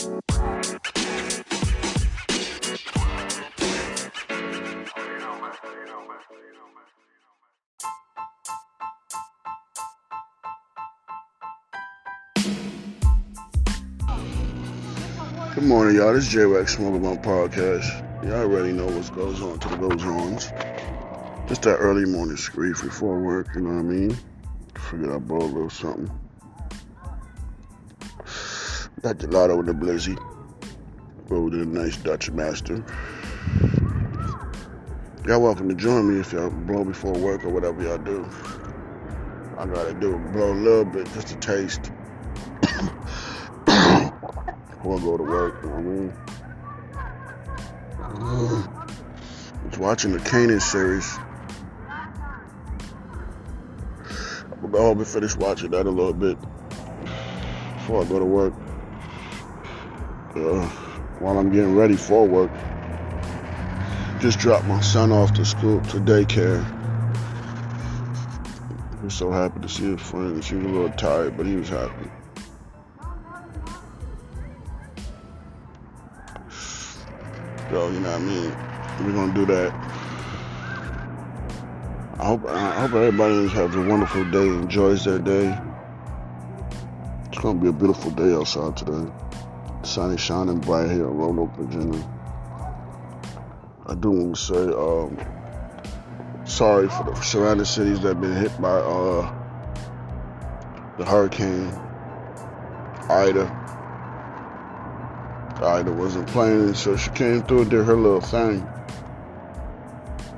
Good 0.00 0.12
morning, 15.64 15.96
y'all. 15.96 16.14
This 16.14 16.24
is 16.24 16.32
J-Wax 16.32 16.76
Smoking 16.76 17.02
My 17.02 17.16
Podcast. 17.16 18.24
Y'all 18.24 18.40
already 18.40 18.72
know 18.72 18.86
what 18.86 19.14
goes 19.14 19.42
on 19.42 19.58
to 19.58 19.68
the 19.68 19.76
goes 19.76 20.02
ons. 20.02 20.50
Just 21.46 21.60
that 21.64 21.76
early 21.76 22.06
morning 22.06 22.38
screech 22.38 22.80
before 22.82 23.20
work, 23.20 23.48
you 23.54 23.60
know 23.60 23.74
what 23.74 23.80
I 23.80 23.82
mean? 23.82 24.16
Figured 24.76 25.10
I'd 25.10 25.28
blow 25.28 25.40
a 25.40 25.44
little 25.44 25.68
something. 25.68 26.10
Got 29.02 29.16
gelato 29.16 29.56
with 29.56 29.64
the 29.64 29.72
blizzy. 29.72 30.22
Rolled 31.30 31.54
in 31.54 31.60
a 31.60 31.64
nice 31.64 31.96
Dutch 31.96 32.30
Master. 32.30 32.84
Y'all 35.26 35.40
welcome 35.40 35.70
to 35.70 35.74
join 35.74 36.12
me 36.12 36.20
if 36.20 36.34
y'all 36.34 36.50
blow 36.50 36.84
before 36.84 37.14
work 37.14 37.42
or 37.42 37.48
whatever 37.48 37.82
y'all 37.82 37.96
do. 37.96 38.28
I 39.56 39.64
gotta 39.64 39.94
do 39.94 40.18
blow 40.34 40.52
a 40.52 40.54
little 40.54 40.84
bit 40.84 41.10
just 41.14 41.28
to 41.28 41.36
taste. 41.36 41.80
before 42.60 42.90
I 44.98 45.00
go 45.00 45.16
to 45.16 45.22
work, 45.22 45.62
you 45.62 45.70
know 45.70 45.76
what 45.76 45.78
I 45.78 45.80
mean? 45.80 46.12
I 49.62 49.66
was 49.66 49.78
watching 49.78 50.12
the 50.12 50.18
Kanan 50.18 50.60
series. 50.60 51.18
I'm 54.62 54.70
gonna 54.70 54.94
be 54.94 55.06
finish 55.06 55.34
watching 55.36 55.70
that 55.70 55.86
a 55.86 55.90
little 55.90 56.12
bit 56.12 56.36
before 57.78 58.02
I 58.02 58.04
go 58.04 58.18
to 58.18 58.26
work. 58.26 58.52
Uh, 60.34 60.64
while 61.18 61.38
I'm 61.38 61.50
getting 61.50 61.74
ready 61.74 61.96
for 61.96 62.24
work, 62.24 62.52
just 64.20 64.38
dropped 64.38 64.66
my 64.66 64.80
son 64.80 65.10
off 65.10 65.32
to 65.34 65.44
school 65.44 65.80
to 65.86 65.96
daycare. 65.98 66.64
He 68.98 69.04
was 69.04 69.14
so 69.14 69.32
happy 69.32 69.58
to 69.60 69.68
see 69.68 69.90
his 69.90 70.00
friends. 70.00 70.48
He 70.48 70.54
was 70.54 70.66
a 70.66 70.68
little 70.68 70.90
tired, 70.90 71.36
but 71.36 71.46
he 71.46 71.56
was 71.56 71.68
happy. 71.68 72.10
So, 76.48 77.88
you 77.90 77.98
know 77.98 78.10
what 78.10 78.20
I 78.20 78.24
mean? 78.24 78.50
We're 79.04 79.12
gonna 79.12 79.34
do 79.34 79.46
that. 79.46 79.72
I 82.20 82.24
hope 82.24 82.46
I 82.46 82.80
hope 82.80 82.92
everybody 82.92 83.48
has 83.48 83.74
a 83.74 83.82
wonderful 83.82 84.30
day, 84.30 84.46
enjoys 84.46 85.04
their 85.04 85.18
day. 85.18 85.58
It's 87.26 87.38
gonna 87.38 87.58
be 87.58 87.68
a 87.68 87.72
beautiful 87.72 88.12
day 88.12 88.32
outside 88.32 88.76
today. 88.76 89.10
Sun 89.82 90.12
is 90.12 90.20
shining 90.20 90.58
bright 90.60 90.90
here 90.90 91.08
in 91.08 91.16
Roanoke, 91.16 91.54
Virginia. 91.56 92.06
I 93.86 93.94
do 93.94 94.10
want 94.10 94.36
to 94.36 94.40
say 94.40 94.54
um, 94.54 95.18
sorry 96.44 96.88
for 96.88 97.04
the 97.04 97.14
surrounding 97.22 97.64
cities 97.64 98.00
that 98.00 98.08
have 98.08 98.20
been 98.20 98.36
hit 98.36 98.60
by 98.60 98.68
uh, 98.68 99.34
the 100.98 101.04
hurricane 101.04 101.72
Ida. 103.08 103.56
Ida 105.62 105.92
wasn't 105.92 106.28
planning, 106.28 106.74
so 106.74 106.96
she 106.96 107.10
came 107.10 107.42
through 107.42 107.62
and 107.62 107.70
did 107.70 107.84
her 107.84 107.96
little 107.96 108.20
thing. 108.20 108.66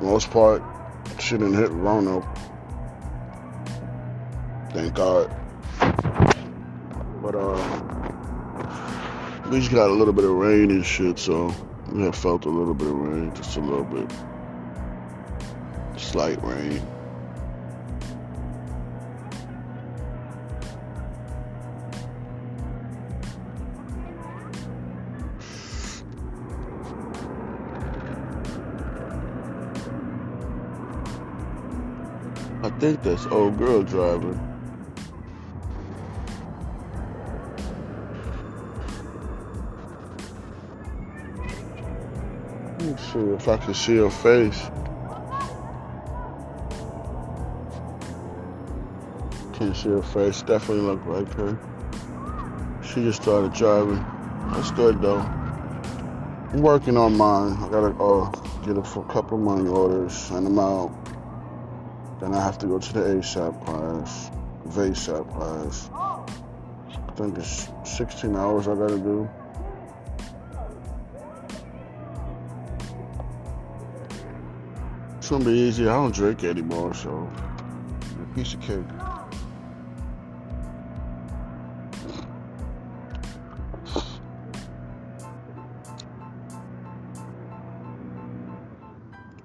most 0.00 0.30
part, 0.30 0.62
she 1.20 1.36
didn't 1.36 1.54
hit 1.54 1.70
Roanoke. 1.70 2.26
Thank 4.72 4.94
God. 4.94 5.34
But 7.22 7.34
uh, 7.34 8.05
we 9.50 9.60
just 9.60 9.70
got 9.70 9.88
a 9.88 9.92
little 9.92 10.12
bit 10.12 10.24
of 10.24 10.30
rain 10.30 10.70
and 10.70 10.84
shit, 10.84 11.18
so 11.18 11.54
we 11.92 12.02
have 12.02 12.16
felt 12.16 12.46
a 12.46 12.48
little 12.48 12.74
bit 12.74 12.88
of 12.88 12.94
rain, 12.94 13.32
just 13.34 13.56
a 13.56 13.60
little 13.60 13.84
bit, 13.84 14.10
slight 15.96 16.42
rain. 16.42 16.82
I 32.62 32.70
think 32.80 33.02
that's 33.04 33.26
old 33.26 33.58
girl 33.58 33.84
driving. 33.84 34.55
See 42.86 43.18
if 43.18 43.48
I 43.48 43.56
can 43.56 43.74
see 43.74 43.96
her 43.96 44.10
face. 44.10 44.60
Can't 49.54 49.76
see 49.76 49.88
her 49.88 50.02
face. 50.02 50.42
Definitely 50.42 50.84
look 50.84 51.04
like 51.04 51.32
her. 51.34 51.58
She 52.84 53.02
just 53.02 53.22
started 53.22 53.52
driving. 53.54 54.04
That's 54.52 54.70
good 54.70 55.02
though. 55.02 55.18
I'm 55.18 56.62
working 56.62 56.96
on 56.96 57.16
mine. 57.16 57.56
I 57.60 57.68
gotta 57.70 57.92
uh, 58.00 58.30
get 58.64 58.78
a 58.78 58.82
couple 58.82 59.36
of 59.36 59.42
money 59.42 59.68
orders, 59.68 60.12
send 60.14 60.46
them 60.46 60.60
out. 60.60 60.94
Then 62.20 62.34
I 62.34 62.40
have 62.40 62.56
to 62.58 62.66
go 62.66 62.78
to 62.78 62.92
the 62.92 63.00
ASAP 63.00 63.64
class, 63.64 64.30
VASAP 64.68 65.28
class. 65.34 65.90
I 65.92 67.12
think 67.16 67.36
it's 67.36 67.68
16 67.82 68.36
hours 68.36 68.68
I 68.68 68.76
gotta 68.76 68.96
do. 68.98 69.28
It's 75.26 75.32
gonna 75.32 75.44
be 75.44 75.58
easy. 75.58 75.88
I 75.88 75.94
don't 75.94 76.14
drink 76.14 76.44
anymore, 76.44 76.94
so 76.94 77.28
a 78.22 78.34
piece 78.36 78.54
of 78.54 78.60
cake. 78.60 78.78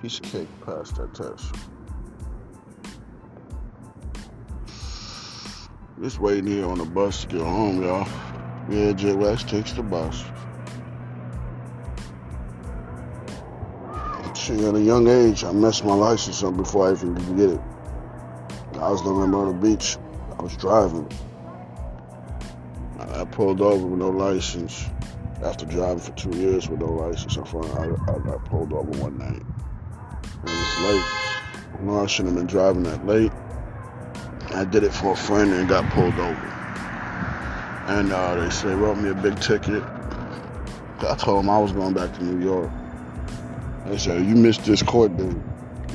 Piece 0.00 0.18
of 0.20 0.22
cake 0.22 0.48
passed 0.64 0.94
that 0.94 1.12
test. 1.12 1.52
Just 6.00 6.20
waiting 6.20 6.46
here 6.46 6.66
on 6.66 6.78
the 6.78 6.84
bus 6.84 7.22
to 7.22 7.26
get 7.26 7.40
home, 7.40 7.82
y'all. 7.82 8.06
Yeah, 8.70 8.92
J 8.92 9.14
Wax 9.14 9.42
takes 9.42 9.72
the 9.72 9.82
bus. 9.82 10.22
At 14.50 14.74
a 14.74 14.80
young 14.80 15.08
age, 15.08 15.42
I 15.42 15.52
messed 15.52 15.86
my 15.86 15.94
license 15.94 16.42
up 16.42 16.54
before 16.58 16.88
I 16.88 16.92
even 16.92 17.14
could 17.14 17.36
get 17.38 17.48
it. 17.48 17.60
I 18.74 18.90
was 18.90 19.02
living 19.02 19.22
in 19.22 19.30
Myrtle 19.30 19.54
Beach. 19.54 19.96
I 20.38 20.42
was 20.42 20.54
driving. 20.58 21.10
I 23.00 23.24
pulled 23.24 23.62
over 23.62 23.86
with 23.86 23.98
no 23.98 24.10
license. 24.10 24.84
After 25.42 25.64
driving 25.64 26.00
for 26.00 26.12
two 26.12 26.36
years 26.36 26.68
with 26.68 26.80
no 26.80 26.88
license, 26.88 27.38
I 27.38 27.44
found 27.44 27.64
I, 27.72 28.12
I 28.12 28.18
got 28.18 28.44
pulled 28.44 28.74
over 28.74 28.90
one 29.02 29.16
night. 29.16 29.40
It 29.40 30.44
was 30.44 30.78
late. 30.92 31.04
I 31.78 31.82
know 31.82 32.02
I 32.02 32.06
shouldn't 32.06 32.36
have 32.36 32.46
been 32.46 32.54
driving 32.54 32.82
that 32.82 33.06
late. 33.06 33.32
I 34.50 34.66
did 34.66 34.84
it 34.84 34.92
for 34.92 35.12
a 35.12 35.16
friend 35.16 35.54
and 35.54 35.66
got 35.66 35.90
pulled 35.92 36.18
over. 36.18 36.46
And 37.86 38.12
uh, 38.12 38.34
they 38.34 38.50
said, 38.50 38.76
wrote 38.76 38.98
me 38.98 39.08
a 39.08 39.14
big 39.14 39.40
ticket. 39.40 39.82
I 41.00 41.16
told 41.18 41.38
them 41.38 41.48
I 41.48 41.58
was 41.58 41.72
going 41.72 41.94
back 41.94 42.12
to 42.18 42.22
New 42.22 42.44
York. 42.44 42.70
They 43.86 43.98
said, 43.98 44.24
you 44.26 44.34
missed 44.34 44.64
this 44.64 44.82
court 44.82 45.16
date. 45.16 45.36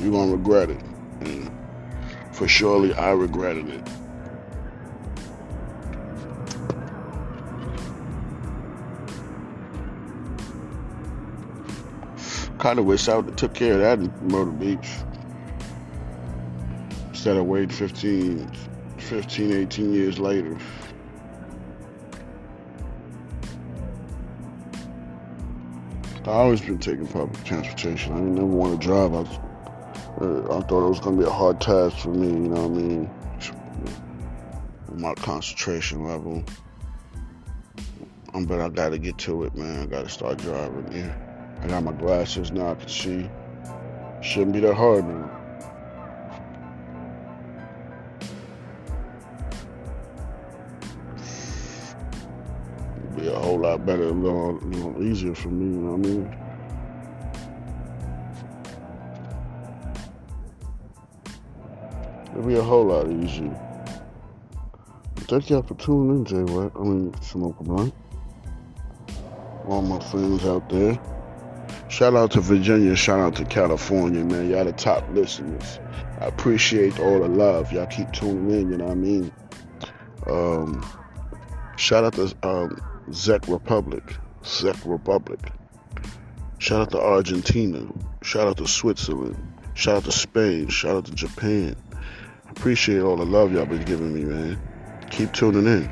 You're 0.00 0.12
going 0.12 0.30
to 0.30 0.36
regret 0.36 0.70
it. 0.70 0.80
And 1.20 1.50
for 2.32 2.46
surely 2.46 2.94
I 2.94 3.10
regretted 3.10 3.68
it. 3.68 3.84
Kind 12.58 12.78
of 12.78 12.84
wish 12.84 13.08
I 13.08 13.16
would 13.16 13.24
have 13.24 13.36
took 13.36 13.54
care 13.54 13.74
of 13.74 13.80
that 13.80 13.98
in 13.98 14.28
Myrtle 14.28 14.52
Beach 14.52 14.88
instead 17.08 17.36
of 17.36 17.46
waiting 17.46 17.70
15, 17.70 18.50
15, 18.98 19.52
18 19.52 19.92
years 19.92 20.18
later. 20.18 20.56
I 26.24 26.32
always 26.32 26.60
been 26.60 26.78
taking 26.78 27.06
public 27.06 27.42
transportation. 27.44 28.12
I 28.12 28.16
didn't 28.16 28.34
never 28.34 28.46
want 28.46 28.78
to 28.78 28.86
drive. 28.86 29.14
I, 29.14 29.20
uh, 30.22 30.58
I 30.58 30.60
thought 30.60 30.86
it 30.86 30.90
was 30.90 31.00
gonna 31.00 31.16
be 31.16 31.24
a 31.24 31.30
hard 31.30 31.62
task 31.62 31.96
for 31.96 32.10
me. 32.10 32.26
You 32.26 32.48
know 32.48 32.68
what 32.68 32.78
I 32.78 32.82
mean? 32.82 33.10
My 34.94 35.14
concentration 35.14 36.04
level. 36.04 36.44
Um, 38.34 38.44
but 38.44 38.60
I 38.60 38.68
gotta 38.68 38.98
get 38.98 39.16
to 39.18 39.44
it, 39.44 39.54
man. 39.54 39.82
I 39.82 39.86
gotta 39.86 40.10
start 40.10 40.38
driving. 40.38 40.92
Yeah, 40.92 41.14
I 41.62 41.68
got 41.68 41.84
my 41.84 41.92
glasses 41.92 42.52
now. 42.52 42.72
I 42.72 42.74
can 42.74 42.88
see. 42.88 43.30
Shouldn't 44.20 44.52
be 44.52 44.60
that 44.60 44.74
hard 44.74 45.08
now. 45.08 45.39
Lot 53.80 53.86
better, 53.86 54.04
a 54.04 54.12
little, 54.12 55.02
easier 55.02 55.34
for 55.34 55.48
me. 55.48 55.64
You 55.64 55.80
know 55.80 55.92
what 55.92 56.06
I 56.06 56.10
mean? 56.10 56.36
It'd 62.32 62.46
be 62.46 62.56
a 62.56 62.62
whole 62.62 62.86
lot 62.86 63.10
easier. 63.10 63.58
Thank 65.16 65.50
y'all 65.50 65.62
for 65.62 65.74
tuning 65.74 66.18
in, 66.18 66.24
Jay 66.24 66.52
White. 66.52 66.72
I 66.74 66.82
mean, 66.82 67.14
Smoke 67.22 67.60
a 67.60 67.64
Blunt. 67.64 67.94
All 69.66 69.82
my 69.82 70.00
friends 70.00 70.44
out 70.44 70.68
there. 70.68 70.98
Shout 71.88 72.14
out 72.14 72.30
to 72.32 72.40
Virginia, 72.40 72.96
shout 72.96 73.18
out 73.18 73.34
to 73.36 73.44
California, 73.44 74.24
man. 74.24 74.48
Y'all 74.48 74.64
the 74.64 74.72
top 74.72 75.04
listeners. 75.12 75.80
I 76.20 76.26
appreciate 76.26 76.98
all 77.00 77.20
the 77.20 77.28
love. 77.28 77.72
Y'all 77.72 77.86
keep 77.86 78.12
tuning 78.12 78.50
in, 78.50 78.70
you 78.70 78.78
know 78.78 78.86
what 78.86 78.92
I 78.92 78.94
mean? 78.94 79.32
Um, 80.26 80.86
shout 81.76 82.04
out 82.04 82.14
to 82.14 82.34
um, 82.42 82.80
Czech 83.12 83.48
Republic. 83.48 84.02
Czech 84.42 84.76
Republic. 84.86 85.40
Shout 86.58 86.80
out 86.82 86.90
to 86.90 87.00
Argentina. 87.00 87.86
Shout 88.22 88.46
out 88.46 88.56
to 88.58 88.66
Switzerland. 88.66 89.36
Shout 89.74 89.96
out 89.96 90.04
to 90.04 90.12
Spain. 90.12 90.68
Shout 90.68 90.96
out 90.96 91.04
to 91.06 91.14
Japan. 91.14 91.74
Appreciate 92.50 93.00
all 93.00 93.16
the 93.16 93.24
love 93.24 93.52
y'all 93.52 93.66
been 93.66 93.84
giving 93.84 94.12
me, 94.12 94.24
man. 94.24 94.60
Keep 95.10 95.32
tuning 95.32 95.66
in. 95.66 95.90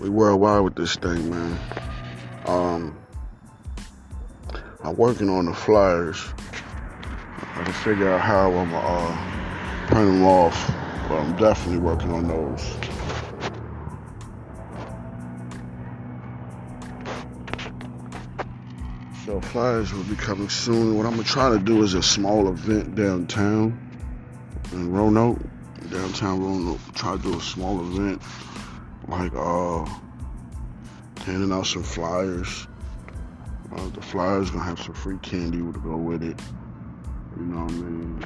We 0.00 0.08
worldwide 0.08 0.62
with 0.62 0.74
this 0.76 0.96
thing, 0.96 1.30
man. 1.30 1.58
Um, 2.46 2.98
I'm 4.84 4.96
working 4.96 5.28
on 5.28 5.46
the 5.46 5.54
flyers. 5.54 6.24
I 7.56 7.64
can 7.64 7.72
figure 7.72 8.08
out 8.12 8.20
how 8.20 8.52
I'm 8.52 8.70
gonna 8.70 8.86
uh, 8.86 9.86
print 9.88 10.06
them 10.06 10.24
off, 10.24 10.72
but 11.08 11.18
I'm 11.18 11.36
definitely 11.36 11.78
working 11.78 12.12
on 12.12 12.28
those. 12.28 12.76
So 19.28 19.42
flyers 19.42 19.92
will 19.92 20.04
be 20.04 20.16
coming 20.16 20.48
soon. 20.48 20.96
What 20.96 21.04
I'm 21.04 21.12
gonna 21.12 21.22
try 21.22 21.50
to 21.50 21.58
do 21.58 21.82
is 21.82 21.92
a 21.92 22.02
small 22.02 22.48
event 22.48 22.94
downtown 22.94 23.78
in 24.72 24.90
Roanoke, 24.90 25.38
downtown 25.90 26.40
Roanoke. 26.40 26.80
Try 26.94 27.14
to 27.14 27.22
do 27.22 27.36
a 27.36 27.40
small 27.42 27.78
event, 27.78 28.22
like 29.06 29.30
uh, 29.34 29.84
handing 31.26 31.52
out 31.52 31.66
some 31.66 31.82
flyers. 31.82 32.68
Uh, 33.70 33.88
the 33.90 34.00
flyers 34.00 34.50
gonna 34.50 34.64
have 34.64 34.80
some 34.80 34.94
free 34.94 35.18
candy 35.18 35.58
to 35.58 35.78
go 35.84 35.98
with 35.98 36.22
it. 36.22 36.40
You 37.36 37.44
know 37.44 37.64
what 37.64 37.70
I 37.70 37.74
mean? 37.74 38.24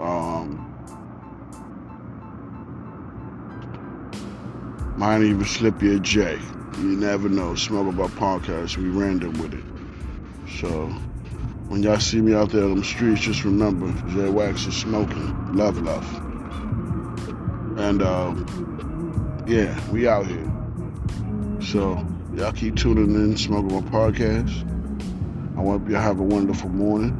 Um, 0.00 0.79
might 5.00 5.22
even 5.22 5.46
slip 5.46 5.80
you 5.82 5.96
a 5.96 5.98
J. 5.98 6.38
You 6.76 6.94
never 6.94 7.30
know. 7.30 7.54
Smoke 7.54 7.88
about 7.88 8.10
podcast. 8.10 8.76
We 8.76 8.90
random 8.90 9.32
with 9.40 9.54
it. 9.54 9.64
So 10.60 10.88
when 11.68 11.82
y'all 11.82 11.98
see 11.98 12.20
me 12.20 12.34
out 12.34 12.50
there 12.50 12.64
on 12.64 12.76
the 12.76 12.84
streets, 12.84 13.22
just 13.22 13.44
remember 13.44 13.90
J 14.10 14.28
Wax 14.28 14.66
is 14.66 14.76
smoking. 14.76 15.56
Love, 15.56 15.80
love. 15.80 16.06
And 17.78 18.02
uh, 18.02 18.34
yeah, 19.46 19.74
we 19.90 20.06
out 20.06 20.26
here. 20.26 20.52
So 21.62 22.06
y'all 22.34 22.52
keep 22.52 22.76
tuning 22.76 23.14
in, 23.14 23.38
smoking 23.38 23.72
my 23.72 23.90
podcast. 23.90 24.52
I 25.56 25.62
hope 25.62 25.88
y'all 25.88 26.02
have 26.02 26.20
a 26.20 26.24
wonderful 26.24 26.68
morning. 26.68 27.16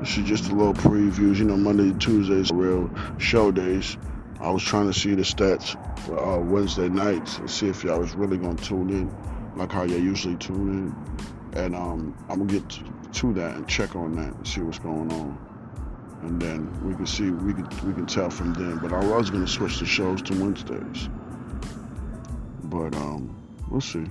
This 0.00 0.18
is 0.18 0.24
just 0.24 0.50
a 0.50 0.54
little 0.54 0.74
previews. 0.74 1.38
You 1.38 1.46
know, 1.46 1.56
Monday 1.56 1.98
Tuesdays 1.98 2.52
real 2.52 2.90
show 3.16 3.50
days. 3.50 3.96
I 4.40 4.50
was 4.50 4.62
trying 4.62 4.86
to 4.92 4.98
see 4.98 5.14
the 5.14 5.22
stats 5.22 5.76
for 6.00 6.18
uh, 6.18 6.38
Wednesday 6.38 6.88
nights 6.88 7.38
and 7.38 7.50
see 7.50 7.68
if 7.68 7.84
y'all 7.84 8.00
was 8.00 8.14
really 8.14 8.36
gonna 8.36 8.56
tune 8.56 8.90
in, 8.90 9.14
like 9.56 9.72
how 9.72 9.84
y'all 9.84 9.98
usually 9.98 10.36
tune 10.36 10.68
in. 10.68 11.60
And 11.62 11.74
um, 11.74 12.16
I'm 12.28 12.46
gonna 12.46 12.60
get 12.60 12.68
to 13.14 13.32
that 13.34 13.56
and 13.56 13.68
check 13.68 13.94
on 13.96 14.16
that 14.16 14.34
and 14.34 14.46
see 14.46 14.60
what's 14.60 14.78
going 14.78 15.12
on. 15.12 15.38
And 16.22 16.40
then 16.40 16.86
we 16.86 16.94
can 16.94 17.06
see 17.06 17.30
we 17.30 17.52
can 17.52 17.68
we 17.86 17.92
can 17.92 18.06
tell 18.06 18.30
from 18.30 18.54
then. 18.54 18.78
But 18.78 18.92
I 18.92 19.04
was 19.04 19.30
gonna 19.30 19.46
switch 19.46 19.78
the 19.78 19.86
shows 19.86 20.20
to 20.22 20.32
Wednesdays. 20.32 21.08
But 22.64 22.94
um, 22.96 23.40
we'll 23.70 23.80
see. 23.80 24.06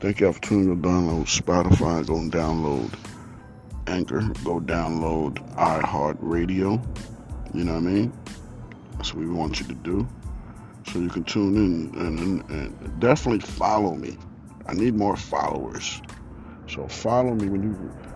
Thank 0.00 0.20
y'all 0.20 0.32
for 0.32 0.42
tuning 0.42 0.70
in. 0.70 0.82
Download 0.82 1.24
Spotify. 1.24 2.06
Go 2.06 2.16
and 2.16 2.30
download 2.30 2.92
Anchor. 3.86 4.20
Go 4.44 4.60
download 4.60 5.38
iHeartRadio. 5.56 6.84
You 7.54 7.64
know 7.64 7.74
what 7.74 7.78
I 7.78 7.86
mean? 7.86 8.12
That's 8.96 9.14
what 9.14 9.24
we 9.24 9.30
want 9.30 9.60
you 9.60 9.66
to 9.66 9.74
do. 9.74 10.08
So 10.86 10.98
you 10.98 11.08
can 11.08 11.24
tune 11.24 11.56
in 11.56 11.98
and, 11.98 12.18
and, 12.18 12.50
and 12.50 13.00
definitely 13.00 13.40
follow 13.40 13.94
me. 13.94 14.16
I 14.66 14.74
need 14.74 14.94
more 14.94 15.16
followers. 15.16 16.00
So 16.68 16.88
follow 16.88 17.34
me 17.34 17.48
when 17.48 17.62
you 17.62 17.70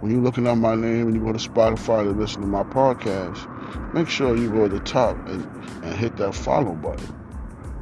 when 0.00 0.10
you're 0.10 0.22
looking 0.22 0.46
at 0.46 0.56
my 0.56 0.74
name 0.74 1.08
and 1.08 1.14
you 1.14 1.22
go 1.22 1.32
to 1.32 1.38
Spotify 1.38 2.04
to 2.04 2.10
listen 2.10 2.40
to 2.40 2.46
my 2.46 2.62
podcast. 2.62 3.92
Make 3.92 4.08
sure 4.08 4.36
you 4.36 4.50
go 4.50 4.66
to 4.66 4.78
the 4.78 4.84
top 4.84 5.16
and, 5.28 5.44
and 5.84 5.94
hit 5.94 6.16
that 6.16 6.34
follow 6.34 6.72
button. 6.72 7.14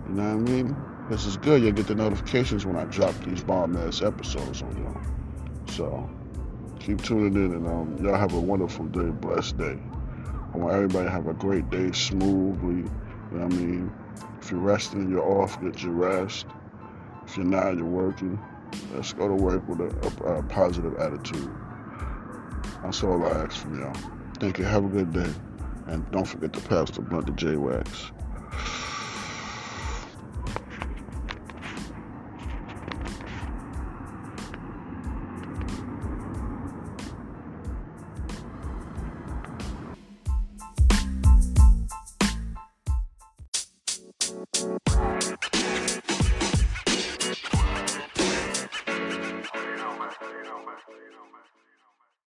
You 0.08 0.14
know 0.14 0.34
what 0.36 0.48
I 0.48 0.52
mean? 0.52 0.76
This 1.08 1.26
is 1.26 1.36
good. 1.36 1.62
You'll 1.62 1.72
get 1.72 1.86
the 1.86 1.94
notifications 1.94 2.66
when 2.66 2.76
I 2.76 2.84
drop 2.86 3.14
these 3.24 3.42
bomb 3.42 3.76
ass 3.76 4.02
episodes 4.02 4.62
on 4.62 4.76
y'all. 4.76 5.74
So 5.74 6.10
keep 6.80 7.02
tuning 7.02 7.34
in 7.34 7.54
and 7.54 7.66
um, 7.66 7.98
y'all 8.02 8.16
have 8.16 8.34
a 8.34 8.40
wonderful 8.40 8.86
day, 8.86 9.10
blessed 9.10 9.58
day. 9.58 9.78
I 10.58 10.60
want 10.60 10.74
everybody 10.74 11.04
to 11.04 11.10
have 11.10 11.28
a 11.28 11.34
great 11.34 11.70
day 11.70 11.92
smoothly. 11.92 12.90
You 13.30 13.38
know 13.38 13.44
I 13.44 13.48
mean? 13.48 13.92
If 14.40 14.50
you're 14.50 14.58
resting, 14.58 15.08
you're 15.08 15.22
off, 15.22 15.60
get 15.62 15.80
your 15.84 15.92
rest. 15.92 16.46
If 17.24 17.36
you're 17.36 17.46
not, 17.46 17.76
you're 17.76 17.84
working. 17.84 18.40
Let's 18.92 19.12
go 19.12 19.28
to 19.28 19.34
work 19.34 19.68
with 19.68 19.80
a, 19.80 20.24
a, 20.24 20.38
a 20.38 20.42
positive 20.42 20.98
attitude. 20.98 21.48
That's 22.82 23.04
all 23.04 23.24
I 23.24 23.44
ask 23.44 23.58
from 23.58 23.78
y'all. 23.78 23.94
Thank 24.40 24.58
you. 24.58 24.64
Have 24.64 24.84
a 24.84 24.88
good 24.88 25.12
day. 25.12 25.32
And 25.86 26.10
don't 26.10 26.24
forget 26.24 26.52
to 26.54 26.60
pass 26.62 26.90
the 26.90 27.02
blunt 27.02 27.26
to 27.28 27.32
J 27.34 27.54
Wax. 27.56 28.10